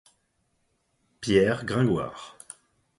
[1.19, 2.35] Pierre Gringoire.